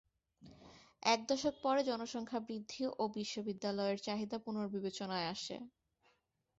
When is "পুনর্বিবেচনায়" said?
4.45-5.27